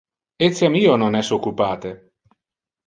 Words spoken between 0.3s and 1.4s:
Etiam io non es